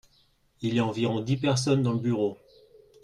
[0.63, 2.39] Il y a environ dix personnes dans le bureau.